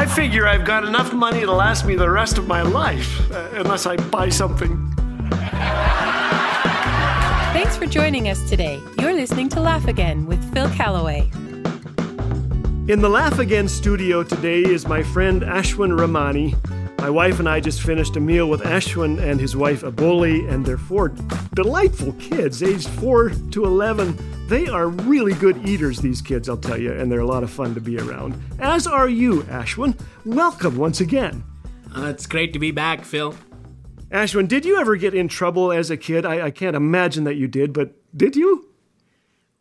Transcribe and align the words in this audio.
I 0.00 0.06
figure 0.06 0.46
I've 0.46 0.64
got 0.64 0.86
enough 0.86 1.12
money 1.12 1.40
to 1.40 1.52
last 1.52 1.84
me 1.84 1.94
the 1.94 2.08
rest 2.08 2.38
of 2.38 2.48
my 2.48 2.62
life, 2.62 3.30
uh, 3.30 3.50
unless 3.52 3.84
I 3.84 3.96
buy 3.96 4.30
something. 4.30 4.90
Thanks 7.52 7.76
for 7.76 7.84
joining 7.84 8.26
us 8.30 8.48
today. 8.48 8.80
You're 8.98 9.12
listening 9.12 9.50
to 9.50 9.60
Laugh 9.60 9.88
Again 9.88 10.24
with 10.24 10.42
Phil 10.54 10.70
Callaway. 10.70 11.30
In 12.88 13.02
the 13.02 13.10
Laugh 13.10 13.38
Again 13.38 13.68
studio 13.68 14.22
today 14.22 14.62
is 14.62 14.88
my 14.88 15.02
friend 15.02 15.42
Ashwin 15.42 15.98
Ramani. 16.00 16.54
My 16.96 17.10
wife 17.10 17.38
and 17.38 17.46
I 17.46 17.60
just 17.60 17.82
finished 17.82 18.16
a 18.16 18.20
meal 18.20 18.48
with 18.48 18.62
Ashwin 18.62 19.20
and 19.20 19.38
his 19.38 19.54
wife 19.54 19.82
Aboli 19.82 20.50
and 20.50 20.64
their 20.64 20.78
four 20.78 21.10
delightful 21.52 22.14
kids, 22.14 22.62
aged 22.62 22.88
4 22.88 23.32
to 23.50 23.64
11. 23.66 24.16
They 24.50 24.66
are 24.66 24.88
really 24.88 25.32
good 25.34 25.64
eaters, 25.64 26.00
these 26.00 26.20
kids, 26.20 26.48
I'll 26.48 26.56
tell 26.56 26.76
you, 26.76 26.92
and 26.92 27.10
they're 27.10 27.20
a 27.20 27.24
lot 27.26 27.44
of 27.44 27.50
fun 27.52 27.72
to 27.76 27.80
be 27.80 28.00
around. 28.00 28.34
As 28.58 28.84
are 28.84 29.08
you, 29.08 29.42
Ashwin. 29.44 29.96
Welcome 30.24 30.76
once 30.76 31.00
again. 31.00 31.44
Uh, 31.96 32.06
it's 32.06 32.26
great 32.26 32.52
to 32.54 32.58
be 32.58 32.72
back, 32.72 33.04
Phil. 33.04 33.36
Ashwin, 34.10 34.48
did 34.48 34.64
you 34.64 34.80
ever 34.80 34.96
get 34.96 35.14
in 35.14 35.28
trouble 35.28 35.70
as 35.70 35.88
a 35.88 35.96
kid? 35.96 36.26
I, 36.26 36.46
I 36.46 36.50
can't 36.50 36.74
imagine 36.74 37.22
that 37.24 37.36
you 37.36 37.46
did, 37.46 37.72
but 37.72 37.92
did 38.16 38.34
you? 38.34 38.68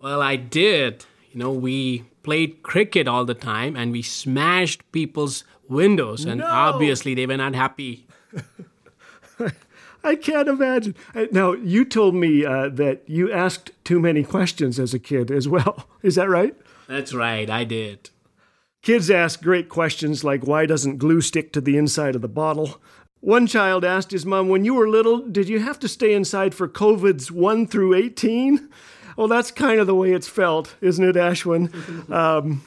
Well, 0.01 0.23
I 0.23 0.37
did. 0.37 1.05
You 1.31 1.37
know, 1.37 1.51
we 1.51 2.05
played 2.23 2.63
cricket 2.63 3.07
all 3.07 3.25
the 3.25 3.35
time 3.35 3.75
and 3.75 3.91
we 3.91 4.01
smashed 4.01 4.91
people's 4.91 5.43
windows, 5.67 6.25
and 6.25 6.39
No. 6.39 6.47
obviously 6.47 7.13
they 7.13 7.27
were 7.27 7.37
not 7.37 7.53
happy. 7.53 8.07
I 10.03 10.15
can't 10.15 10.47
imagine. 10.47 10.95
Uh, 11.13 11.25
Now, 11.31 11.53
you 11.53 11.85
told 11.85 12.15
me 12.15 12.45
uh, 12.45 12.69
that 12.69 13.03
you 13.07 13.31
asked 13.31 13.71
too 13.83 13.99
many 13.99 14.23
questions 14.23 14.79
as 14.79 14.93
a 14.93 14.99
kid 14.99 15.31
as 15.31 15.47
well. 15.47 15.87
Is 16.03 16.15
that 16.15 16.29
right? 16.29 16.55
That's 16.87 17.13
right, 17.13 17.49
I 17.49 17.63
did. 17.63 18.09
Kids 18.81 19.11
ask 19.11 19.41
great 19.41 19.67
questions 19.67 20.23
like 20.23 20.47
why 20.47 20.65
doesn't 20.65 20.97
glue 20.97 21.21
stick 21.21 21.51
to 21.53 21.61
the 21.61 21.77
inside 21.77 22.15
of 22.15 22.21
the 22.21 22.29
bottle? 22.29 22.81
One 23.19 23.47
child 23.47 23.83
asked 23.83 24.11
his 24.11 24.25
mom, 24.25 24.47
When 24.47 24.63
you 24.63 24.73
were 24.73 24.87
little, 24.87 25.19
did 25.19 25.49
you 25.49 25.59
have 25.59 25.79
to 25.79 25.89
stay 25.89 26.13
inside 26.13 26.55
for 26.55 26.67
COVID's 26.67 27.31
1 27.31 27.67
through 27.67 27.93
18? 27.95 28.69
Well, 29.17 29.27
that's 29.27 29.51
kind 29.51 29.81
of 29.81 29.87
the 29.87 29.95
way 29.95 30.13
it's 30.13 30.29
felt, 30.29 30.75
isn't 30.79 31.03
it, 31.03 31.17
Ashwin? 31.17 32.09
um, 32.09 32.63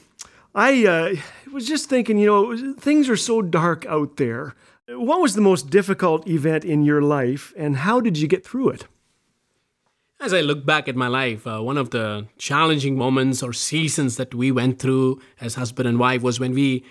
I 0.53 0.85
uh, 0.85 1.15
was 1.51 1.67
just 1.67 1.89
thinking, 1.89 2.19
you 2.19 2.27
know, 2.27 2.75
things 2.75 3.09
are 3.09 3.17
so 3.17 3.41
dark 3.41 3.87
out 3.87 4.17
there. 4.17 4.53
What 4.89 5.21
was 5.21 5.33
the 5.33 5.41
most 5.41 5.69
difficult 5.69 6.27
event 6.27 6.65
in 6.65 6.83
your 6.83 7.01
life, 7.01 7.53
and 7.55 7.77
how 7.77 8.01
did 8.01 8.17
you 8.17 8.27
get 8.27 8.45
through 8.45 8.71
it? 8.71 8.85
As 10.19 10.33
I 10.33 10.41
look 10.41 10.65
back 10.65 10.89
at 10.89 10.95
my 10.97 11.07
life, 11.07 11.47
uh, 11.47 11.61
one 11.61 11.77
of 11.77 11.91
the 11.91 12.27
challenging 12.37 12.97
moments 12.97 13.41
or 13.41 13.53
seasons 13.53 14.17
that 14.17 14.35
we 14.35 14.51
went 14.51 14.79
through 14.79 15.21
as 15.39 15.55
husband 15.55 15.87
and 15.87 15.97
wife 15.97 16.21
was 16.21 16.37
when 16.37 16.53
we 16.53 16.83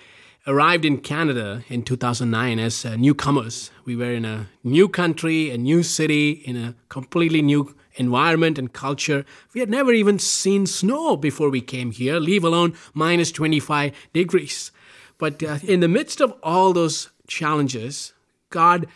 arrived 0.47 0.87
in 0.87 0.99
Canada 0.99 1.65
in 1.69 1.83
2009 1.83 2.59
as 2.59 2.87
uh, 2.87 2.97
newcomers. 2.97 3.71
We 3.85 3.95
were 3.95 4.13
in 4.13 4.25
a 4.25 4.49
new 4.65 4.89
country, 4.89 5.51
a 5.51 5.59
new 5.59 5.83
city, 5.83 6.31
in 6.31 6.57
a 6.57 6.75
completely 6.89 7.43
new 7.43 7.75
environment 7.97 8.59
and 8.59 8.73
culture. 8.73 9.27
We 9.53 9.61
had 9.61 9.69
never 9.69 9.93
even 9.93 10.19
seen 10.19 10.67
snow 10.67 11.19
before 11.19 11.51
we 11.51 11.61
came 11.61 11.91
here, 11.91 12.19
leave 12.19 12.43
alone 12.43 12.73
minus 12.95 13.31
25 13.33 13.93
degrees. 14.15 14.73
But 15.19 15.43
uh, 15.43 15.59
in 15.63 15.81
the 15.81 15.89
midst 15.89 16.21
of 16.21 16.35
all 16.43 16.73
those 16.73 17.12
challenges, 17.27 18.13
God 18.51 18.87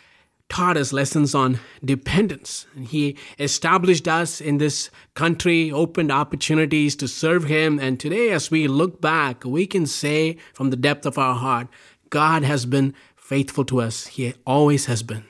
taught 0.48 0.76
us 0.76 0.92
lessons 0.92 1.34
on 1.34 1.58
dependence. 1.84 2.66
And 2.74 2.86
he 2.86 3.16
established 3.38 4.06
us 4.06 4.40
in 4.40 4.58
this 4.58 4.90
country, 5.14 5.72
opened 5.72 6.12
opportunities 6.12 6.94
to 6.96 7.08
serve 7.08 7.44
him. 7.44 7.78
And 7.78 7.98
today, 7.98 8.30
as 8.30 8.50
we 8.50 8.68
look 8.68 9.00
back, 9.00 9.44
we 9.44 9.66
can 9.66 9.86
say 9.86 10.36
from 10.52 10.70
the 10.70 10.76
depth 10.76 11.04
of 11.04 11.18
our 11.18 11.34
heart, 11.34 11.68
God 12.10 12.44
has 12.44 12.66
been 12.66 12.94
faithful 13.16 13.64
to 13.64 13.80
us. 13.80 14.06
He 14.06 14.34
always 14.46 14.86
has 14.86 15.02
been. 15.02 15.24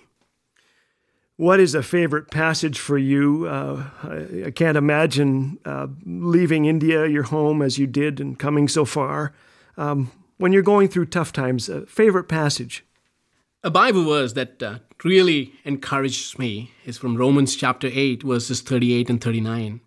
What 1.39 1.61
is 1.61 1.75
a 1.75 1.83
favorite 1.83 2.31
passage 2.31 2.79
for 2.79 2.97
you? 2.97 3.47
Uh, 3.47 3.85
I, 4.03 4.47
I 4.47 4.51
can't 4.51 4.77
imagine 4.77 5.59
uh, 5.65 5.87
leaving 6.05 6.65
India, 6.65 7.07
your 7.07 7.25
home, 7.25 7.61
as 7.61 7.79
you 7.79 7.87
did, 7.87 8.21
and 8.21 8.39
coming 8.39 8.69
so 8.69 8.87
far. 8.87 9.35
Um, 9.77 10.11
when 10.39 10.53
you're 10.53 10.63
going 10.63 10.89
through 10.89 11.07
tough 11.07 11.33
times, 11.33 11.69
a 11.69 11.87
favorite 11.87 12.25
passage? 12.25 12.85
A 13.65 13.71
Bible 13.71 14.05
verse 14.05 14.35
that 14.35 14.63
uh, 14.63 14.79
really 15.03 15.55
encourages 15.65 16.39
me 16.39 16.73
is 16.85 16.99
from 16.99 17.17
Romans 17.17 17.57
chapter 17.57 17.89
8, 17.91 18.23
verses 18.23 18.61
38 18.61 19.11
and 19.11 19.21
39. 19.21 19.81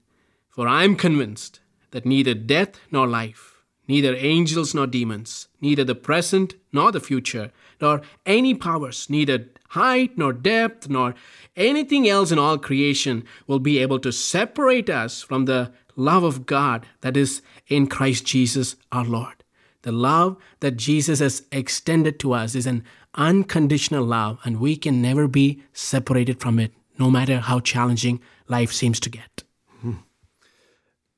For 0.49 0.67
I 0.67 0.83
am 0.83 0.95
convinced 0.95 1.59
that 1.91 2.05
neither 2.05 2.33
death 2.33 2.79
nor 2.91 3.07
life, 3.07 3.61
neither 3.87 4.15
angels 4.15 4.75
nor 4.75 4.87
demons, 4.87 5.47
neither 5.61 5.83
the 5.83 5.95
present 5.95 6.55
nor 6.73 6.91
the 6.91 6.99
future, 6.99 7.51
nor 7.79 8.01
any 8.25 8.53
powers, 8.53 9.09
neither 9.09 9.45
height 9.69 10.17
nor 10.17 10.33
depth, 10.33 10.89
nor 10.89 11.15
anything 11.55 12.07
else 12.07 12.31
in 12.31 12.39
all 12.39 12.57
creation 12.57 13.23
will 13.47 13.59
be 13.59 13.79
able 13.79 13.99
to 13.99 14.11
separate 14.11 14.89
us 14.89 15.21
from 15.21 15.45
the 15.45 15.71
love 15.95 16.23
of 16.23 16.45
God 16.45 16.85
that 17.01 17.15
is 17.15 17.41
in 17.67 17.87
Christ 17.87 18.25
Jesus 18.25 18.75
our 18.91 19.05
Lord. 19.05 19.43
The 19.83 19.91
love 19.91 20.37
that 20.59 20.77
Jesus 20.77 21.19
has 21.19 21.43
extended 21.51 22.19
to 22.19 22.33
us 22.33 22.53
is 22.53 22.65
an 22.65 22.83
unconditional 23.15 24.03
love, 24.03 24.39
and 24.43 24.59
we 24.59 24.75
can 24.75 25.01
never 25.01 25.27
be 25.27 25.61
separated 25.73 26.39
from 26.39 26.59
it, 26.59 26.73
no 26.97 27.09
matter 27.09 27.39
how 27.39 27.59
challenging 27.59 28.19
life 28.47 28.73
seems 28.73 28.99
to 28.99 29.09
get. 29.09 29.43
Hmm. 29.81 29.93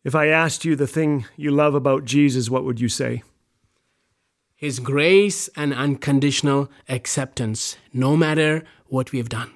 If 0.04 0.14
I 0.14 0.28
asked 0.28 0.64
you 0.64 0.76
the 0.76 0.88
thing 0.88 1.26
you 1.36 1.52
love 1.52 1.74
about 1.74 2.06
Jesus, 2.06 2.50
what 2.50 2.64
would 2.64 2.80
you 2.80 2.90
say? 2.90 3.24
His 4.56 4.80
grace 4.80 5.48
and 5.56 5.74
unconditional 5.74 6.70
acceptance, 6.88 7.78
no 7.94 8.16
matter 8.16 8.64
what 8.86 9.12
we 9.12 9.18
have 9.18 9.30
done. 9.30 9.52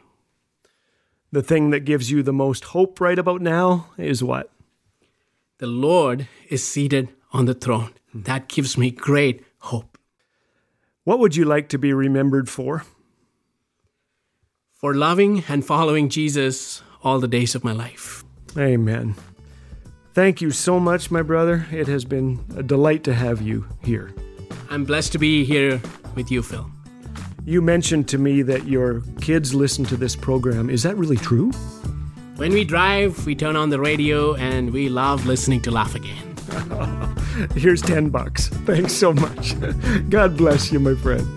The 1.31 1.43
thing 1.43 1.69
that 1.69 1.81
gives 1.81 2.09
you 2.09 2.23
the 2.23 2.33
most 2.33 2.65
hope 2.65 2.99
right 2.99 3.19
about 3.19 3.41
now 3.41 3.87
is 3.97 4.23
what? 4.23 4.49
The 5.59 5.67
Lord 5.67 6.27
is 6.49 6.65
seated 6.65 7.09
on 7.35 7.45
the 7.45 7.53
throne. 7.53 7.93
That 8.13 8.47
gives 8.47 8.77
me 8.77 8.91
great 8.91 9.43
hope. 9.59 9.97
What 11.03 11.19
would 11.19 11.35
you 11.35 11.43
like 11.43 11.67
to 11.69 11.77
be 11.77 11.91
remembered 11.91 12.49
for? 12.49 12.85
For 14.71 14.93
loving 14.93 15.43
and 15.49 15.65
following 15.65 16.07
Jesus 16.09 16.81
all 17.03 17.19
the 17.19 17.27
days 17.27 17.53
of 17.53 17.63
my 17.63 17.73
life. 17.73 18.23
Amen. 18.57 19.15
Thank 20.13 20.41
you 20.41 20.51
so 20.51 20.79
much, 20.79 21.11
my 21.11 21.21
brother. 21.21 21.67
It 21.71 21.87
has 21.87 22.05
been 22.05 22.39
a 22.55 22.63
delight 22.63 23.03
to 23.03 23.13
have 23.13 23.41
you 23.41 23.67
here. 23.83 24.13
I'm 24.69 24.85
blessed 24.85 25.11
to 25.11 25.19
be 25.19 25.43
here 25.43 25.81
with 26.15 26.31
you, 26.31 26.41
Phil. 26.41 26.71
You 27.43 27.61
mentioned 27.61 28.07
to 28.09 28.17
me 28.17 28.41
that 28.43 28.65
your 28.65 29.01
kids 29.19 29.53
listen 29.53 29.83
to 29.85 29.97
this 29.97 30.15
program. 30.15 30.69
Is 30.69 30.83
that 30.83 30.95
really 30.95 31.17
true? 31.17 31.51
When 32.37 32.53
we 32.53 32.63
drive, 32.63 33.25
we 33.25 33.35
turn 33.35 33.57
on 33.57 33.69
the 33.69 33.79
radio 33.79 34.35
and 34.35 34.71
we 34.71 34.87
love 34.87 35.25
listening 35.25 35.61
to 35.63 35.71
Laugh 35.71 35.95
Again. 35.95 36.35
Here's 37.55 37.81
10 37.81 38.09
bucks. 38.09 38.47
Thanks 38.47 38.93
so 38.93 39.13
much. 39.13 39.55
God 40.09 40.37
bless 40.37 40.71
you, 40.71 40.79
my 40.79 40.95
friend. 40.95 41.27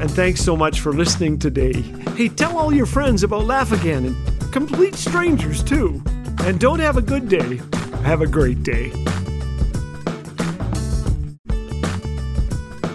And 0.00 0.10
thanks 0.10 0.40
so 0.40 0.56
much 0.56 0.80
for 0.80 0.92
listening 0.92 1.38
today. 1.38 1.80
Hey, 2.16 2.28
tell 2.28 2.58
all 2.58 2.74
your 2.74 2.86
friends 2.86 3.22
about 3.22 3.44
Laugh 3.44 3.72
Again 3.72 4.06
and 4.06 4.52
complete 4.52 4.94
strangers 4.94 5.62
too. 5.62 6.02
And 6.40 6.60
don't 6.60 6.80
have 6.80 6.96
a 6.96 7.02
good 7.02 7.28
day, 7.28 7.60
have 8.02 8.20
a 8.20 8.26
great 8.26 8.62
day. 8.62 8.92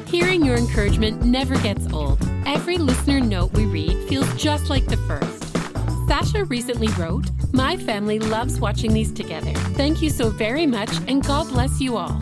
Hearing 0.05 0.45
your 0.45 0.55
encouragement 0.55 1.23
never 1.23 1.57
gets 1.59 1.91
old. 1.91 2.19
Every 2.45 2.77
listener 2.77 3.19
note 3.19 3.53
we 3.53 3.65
read 3.65 4.07
feels 4.07 4.31
just 4.35 4.69
like 4.69 4.85
the 4.85 4.97
first. 4.97 5.38
Sasha 6.09 6.43
recently 6.45 6.87
wrote, 6.97 7.29
My 7.53 7.77
family 7.77 8.17
loves 8.17 8.59
watching 8.59 8.93
these 8.93 9.11
together. 9.11 9.53
Thank 9.77 10.01
you 10.01 10.09
so 10.09 10.31
very 10.31 10.65
much, 10.65 10.89
and 11.07 11.23
God 11.23 11.49
bless 11.49 11.79
you 11.79 11.97
all. 11.97 12.19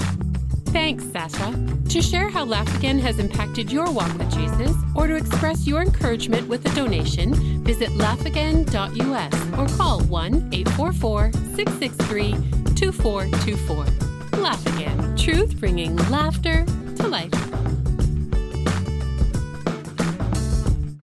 Thanks, 0.65 1.05
Sasha. 1.05 1.53
To 1.87 2.01
share 2.01 2.27
how 2.27 2.43
Laugh 2.43 2.67
Again 2.75 2.99
has 2.99 3.17
impacted 3.17 3.71
your 3.71 3.89
walk 3.89 4.13
with 4.17 4.29
Jesus, 4.33 4.75
or 4.93 5.07
to 5.07 5.15
express 5.15 5.65
your 5.65 5.81
encouragement 5.81 6.49
with 6.49 6.69
a 6.69 6.75
donation, 6.75 7.33
visit 7.63 7.87
laughagain.us 7.91 9.57
or 9.57 9.77
call 9.77 10.01
1 10.01 10.49
844 10.51 11.31
663 11.55 12.33
2424. 12.75 13.85
Laugh 14.41 14.65
Again, 14.65 15.15
truth 15.15 15.57
bringing 15.61 15.95
laughter 16.09 16.65
to 16.97 17.07
life. 17.07 17.56